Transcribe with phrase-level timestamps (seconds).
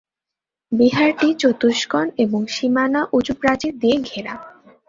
[0.71, 4.33] বিহারটি চতুষ্কোণ এবং সীমানা উঁচু প্রাচীর দিয়ে ঘেরা।